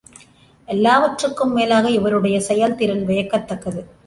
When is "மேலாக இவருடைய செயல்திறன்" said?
1.53-3.05